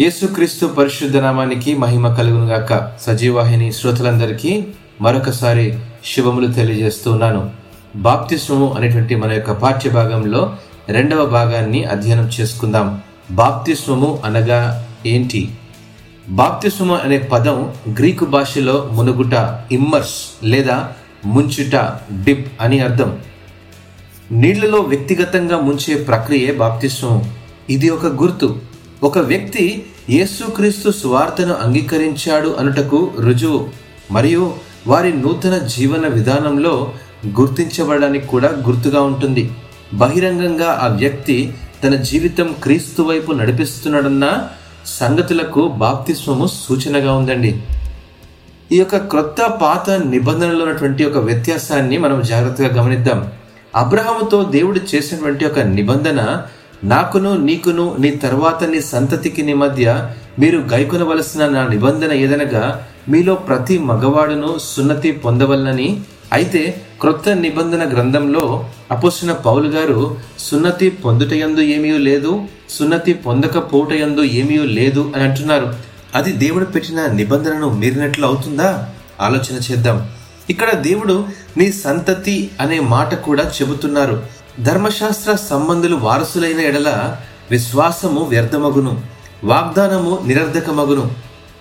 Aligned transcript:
యేసుక్రీస్తు 0.00 0.66
పరిశుద్ధ 0.66 1.16
నామానికి 1.16 1.76
మహిమ 1.76 2.14
కలుగునుగాక. 2.14 2.92
సజీవాహిని 3.02 3.72
శ్రోతలందరికీ 3.72 4.64
మరొకసారి 5.00 5.78
శుభములు 6.04 6.52
తెలియజేస్తున్నాను. 6.52 7.50
బాప్తిస్మము 7.96 8.72
అనేటువంటి 8.72 9.14
మన 9.14 9.32
యొక్క 9.32 9.52
పాఠ్య 9.52 9.90
భాగంలో 9.90 10.56
రెండవ 10.88 11.26
భాగాన్ని 11.26 11.84
అధ్యయనం 11.84 12.30
చేసుకుందాం. 12.40 13.00
బాప్తిస్మము 13.30 14.22
అనగా 14.24 14.88
ఏంటి? 15.06 15.50
బాప్తిస్మము 16.28 16.96
అనే 16.96 17.18
పదం 17.18 17.72
గ్రీకు 17.88 18.24
భాషలో 18.24 18.88
మునుగుట 18.92 19.60
ఇమ్మర్స్ 19.72 20.44
లేదా 20.44 20.92
ముంచుట 21.26 21.76
డిప్ 22.24 22.52
అని 22.60 22.80
అర్థం. 22.80 23.18
నీళ్ళలో 24.32 24.78
వ్యక్తిగతంగా 24.80 25.60
ముంచే 25.60 25.94
ప్రక్రియే 25.94 26.52
బాప్తిస్మం 26.52 27.30
ఇది 27.70 27.90
ఒక 27.90 28.06
గుర్తు. 28.06 28.58
ఒక 29.02 29.18
వ్యక్తి 29.18 29.84
యేసుక్రీస్తు 30.10 30.90
సువార్తను 30.90 31.54
అంగీకరించాడు 31.54 32.48
అనుటకు 32.48 33.10
రుజువు 33.20 33.68
మరియు 34.10 34.54
వారి 34.86 35.16
నూతన 35.16 35.58
జీవన 35.58 36.06
విధానంలో 36.08 36.92
గుర్తించబడడానికి 37.40 38.26
కూడా 38.26 38.48
గుర్తుగా 38.66 39.00
ఉంటుంది. 39.02 39.52
బహిరంగంగా 39.94 40.80
ఆ 40.82 40.86
వ్యక్తి 40.86 41.54
తన 41.84 41.94
జీవితం 41.94 42.54
క్రీస్తు 42.62 43.02
వైపు 43.02 43.32
నడిపిస్తున్నాడన్న 43.32 44.48
సంగతులకు 44.86 45.68
బాప్తిస్వము 45.68 46.46
సూచనగా 46.46 47.12
ఉందండి. 47.12 47.62
ఈ 48.72 48.78
యొక్క 48.78 48.96
క్రొత్త 48.96 49.46
పాత 49.62 49.90
నిబంధనలో 49.90 50.64
ఉన్నటువంటి 50.64 51.04
ఒక 51.04 51.16
వ్యత్యాసాన్ని 51.16 51.98
మనం 51.98 52.20
జాగ్రత్తగా 52.20 52.82
గమనిద్దాం. 52.82 53.32
అబ్రహాముతో 53.76 54.44
దేవుడు 54.44 54.80
చేసినటువంటి 54.94 55.44
ఒక 55.44 55.58
నిబంధన 55.58 56.42
నాకును 56.92 57.30
నీకును 57.36 57.84
నీ 57.98 58.10
తర్వాత 58.10 58.64
నీ 58.64 58.80
సంతతికి 58.80 59.42
నీ 59.42 59.54
మధ్య 59.54 59.84
మీరు 60.38 60.58
గైకొనవలసిన 60.72 61.48
నా 61.48 61.62
నిబంధన 61.68 62.12
ఏదనగా 62.12 62.86
మీలో 63.08 63.34
ప్రతి 63.34 63.78
మగవాడును 63.78 64.50
సున్నతి 64.62 65.12
పొందవలనని. 65.12 66.00
అయితే 66.32 66.62
క్రొత్త 67.00 67.28
నిబంధన 67.28 67.82
గ్రంథంలో 67.92 68.44
అపోసిన 68.90 69.32
పౌలు 69.32 69.68
గారు 69.68 70.16
సున్నతి 70.38 70.90
పొందుటయందు 70.90 71.60
ఏమీ 71.60 71.98
లేదు 71.98 72.44
సున్నతి 72.70 73.12
పొందకపోవటయందు 73.14 74.20
ఏమీ 74.40 74.58
లేదు 74.58 75.12
అని 75.14 75.24
అంటున్నారు. 75.24 75.74
అది 76.14 76.32
దేవుడు 76.32 76.64
పెట్టిన 76.64 77.06
నిబంధనను 77.06 77.70
మీరినట్లు 77.70 78.26
అవుతుందా? 78.26 78.70
ఆలోచన 79.20 79.58
చేద్దాం. 79.70 80.08
ఇక్కడ 80.50 80.72
దేవుడు 80.72 81.26
నీ 81.56 81.72
సంతతి 81.72 82.50
అనే 82.60 82.80
మాట 82.80 83.14
కూడా 83.14 83.52
చెబుతున్నారు. 83.62 84.22
ధర్మశాస్త్ర 84.62 85.36
సంబంధులు 85.36 85.96
వారసులైన 85.96 86.60
ఎడల 86.60 87.16
విశ్వాసము 87.50 88.24
వ్యర్థమగును 88.24 89.00
వాగ్దానము 89.44 90.18
నిరర్ధకమగును 90.26 91.10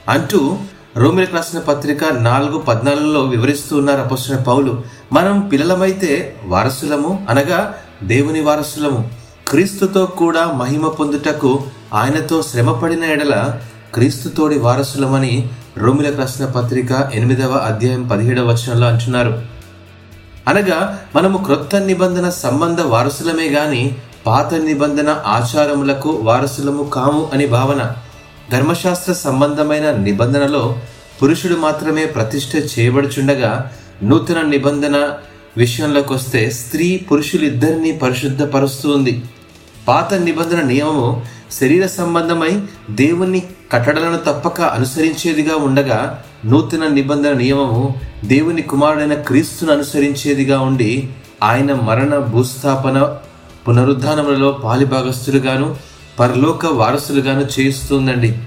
అంటూ 0.10 0.58
రోమిలకు 0.98 1.36
రాసిన 1.36 1.60
పత్రిక 1.60 2.06
నాలుగు 2.06 2.58
పద్నాలుగులో 2.58 3.22
వివరిస్తూ 3.22 3.78
ఉన్నారు 3.78 4.02
అపోసిన 4.02 4.36
పౌలు. 4.36 4.84
మనం 5.14 5.40
పిల్లలమైతే 5.40 6.36
వారసులము 6.46 7.28
అనగా 7.30 7.74
దేవుని 8.04 8.42
వారసులము. 8.42 9.12
క్రీస్తుతో 9.48 10.06
కూడా 10.06 10.52
మహిమ 10.52 10.88
పొందుటకు 10.88 11.64
ఆయనతో 11.94 12.42
శ్రమపడిన 12.42 13.04
ఎడల 13.04 13.60
క్రీస్తుతోడి 13.94 14.60
వారసులమని 14.60 15.50
రోమిలకు 15.78 16.18
రాసిన 16.18 16.46
పత్రిక 16.46 17.12
ఎనిమిదవ 17.14 17.52
అధ్యాయం 17.52 18.08
పదిహేడవ 18.08 18.46
వచనంలో 18.46 18.88
అంటున్నారు. 18.88 19.55
అనగా 20.48 21.08
మనము 21.16 21.38
క్రొత్త 21.38 21.76
నిబంధన 21.76 22.30
సంబంధ 22.30 22.82
వారసులమే 22.82 23.48
గాని 23.48 23.96
పాత 24.28 24.54
నిబంధన 24.54 25.24
ఆచారములకు 25.26 26.10
వారసులము 26.10 26.84
కాము 26.84 27.30
అని 27.34 27.46
భావన. 27.46 27.92
ధర్మశాస్త్ర 28.52 29.14
సంబంధమైన 29.14 29.92
నిబంధనలో 29.92 30.80
పురుషుడు 31.22 31.56
మాత్రమే 31.56 32.06
ప్రతిష్ఠ 32.06 32.80
చేయబడుచుండగా 32.80 33.72
నూతన 34.04 34.42
నిబంధన 34.42 35.18
విషయంలోకి 35.58 36.14
వస్తే 36.14 36.50
స్త్రీ 36.50 36.98
పురుషులిద్దరినీ 37.12 37.92
పరిశుద్ధపరుస్తుంది 37.92 39.24
పాత 39.88 40.14
నిబంధన 40.14 40.62
నియమము 40.62 41.26
శరీర 41.52 41.88
సంబంధమై 41.88 42.62
దేవుని 42.92 43.44
కట్టడలను 43.72 44.18
తప్పక 44.18 44.62
అనుసరించేదిగా 44.62 45.56
ఉండగా 45.56 46.24
నూతన 46.46 46.88
నిబంధన 46.88 47.34
నియమము 47.34 47.96
దేవుని 48.26 48.62
కుమారుడైన 48.62 49.14
క్రీస్తును 49.14 49.74
అనుసరించేదిగా 49.74 50.60
ఉండి 50.60 51.10
ఆయన 51.44 51.74
మరణ 51.74 52.18
భూస్థాపన 52.18 53.18
పునరుద్ధానములలో 53.68 54.52
పాలిభాగస్తులుగాను 54.52 55.76
పరలోక 56.20 56.66
వారసులుగాను 56.66 57.42
చేయిస్తుందండి. 57.42 58.38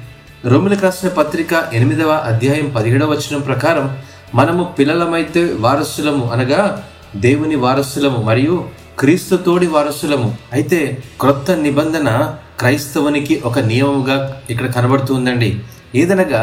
రోమిలకు 0.45 0.83
రాసిన 0.83 1.09
పత్రిక 1.09 1.49
ఎనిమిదవ 1.73 2.11
అధ్యాయం 2.11 2.73
పదిహేడవ 2.77 3.11
వచనం 3.11 3.41
ప్రకారం 3.41 3.99
మనము 4.35 4.65
పిల్లలమైతే 4.79 5.57
వారసులము 5.61 6.31
అనగా 6.31 6.85
దేవుని 7.17 7.57
వారసులము 7.57 8.23
మరియు 8.23 8.69
క్రీస్తుతోడి 8.99 9.67
వారసులము. 9.67 10.37
అయితే 10.53 11.03
క్రొత్త 11.21 11.51
నిబంధన 11.51 12.35
క్రైస్తవునికి 12.59 13.43
ఒక 13.45 13.59
నియమముగా 13.59 14.17
ఇక్కడ 14.51 14.67
కనబడుతుందండి. 14.71 15.51
ఏదనగా 15.95 16.43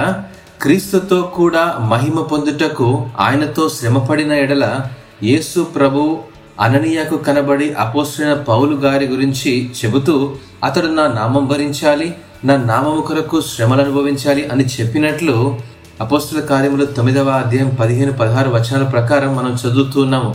క్రీస్తుతో 0.61 1.21
కూడా 1.21 1.63
మహిమ 1.79 2.19
పొందుటకు 2.21 2.87
ఆయనతో 3.19 3.69
శ్రమపడిన 3.69 4.31
ఎడల 4.33 4.65
యేసు 5.23 5.61
ప్రభు 5.75 6.01
అననీయకు 6.59 7.17
కనబడి 7.17 7.67
అపోసిన 7.77 8.33
పౌలు 8.47 8.75
గారి 8.75 9.07
గురించి 9.07 9.69
చెబుతూ 9.79 10.15
అతడు 10.63 10.87
నా 10.87 11.07
నామం 11.07 11.45
భరించాలి 11.45 12.07
నా 12.45 12.55
నామము 12.57 13.01
కొరకు 13.01 13.41
శ్రమలు 13.41 13.81
అనుభవించాలి 13.81 14.43
అని 14.47 14.65
చెప్పినట్లు 14.65 15.35
అపోస్తుల 16.01 16.39
కార్యములు 16.45 16.85
తొమ్మిదవ 16.85 17.29
అధ్యాయం 17.29 17.69
పదిహేను 17.79 18.13
పదహారు 18.13 18.49
వచనాల 18.49 18.83
ప్రకారం 18.83 19.35
మనం 19.35 19.53
చదువుతున్నాము 19.53 20.31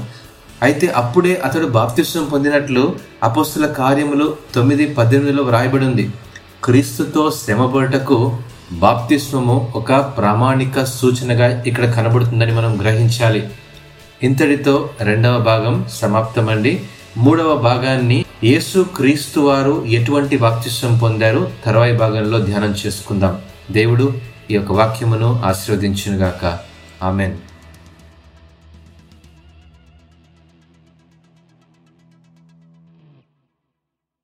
అయితే 0.62 0.86
అప్పుడే 0.86 1.34
అతడు 1.44 1.66
బాప్తిష్టం 1.66 2.24
పొందినట్లు 2.24 2.94
అపోస్తుల 3.22 3.66
కార్యములు 3.66 4.36
తొమ్మిది 4.54 4.86
పద్దెనిమిదిలో 4.94 5.42
వ్రాయబడి 5.42 5.84
ఉంది 5.84 6.10
క్రీస్తుతో 6.64 7.30
శ్రమపడటకు 7.30 8.38
బాప్తిస్వము 8.72 9.72
ఒక 9.74 9.92
ప్రామాణిక 9.92 10.84
సూచనగా 10.84 11.62
ఇక్కడ 11.62 11.92
కనబడుతుందని 11.92 12.52
మనం 12.52 12.80
గ్రహించాలి. 12.80 13.48
ఇంతటితో 14.22 14.90
రెండవ 15.00 15.38
భాగం 15.38 15.84
సమాప్తమండి. 15.92 16.82
మూడవ 17.16 17.56
భాగాన్ని 17.56 18.24
యేసు 18.44 18.86
క్రీస్తు 18.96 19.40
వారు 19.40 19.84
ఎటువంటి 19.88 20.36
బాప్తిష్టం 20.36 20.98
పొందారు? 20.98 21.50
తర్వాయి 21.64 21.96
భాగంలో 21.96 22.38
ధ్యానం 22.38 22.74
చేసుకుందాం. 22.86 23.38
దేవుడు 23.70 24.14
ఈ 24.50 24.54
యొక్క 24.54 24.72
వాక్యమును 24.72 25.42
ఆశీర్వదించునుగాక. 25.44 26.58
ఆమెన్. 27.02 27.32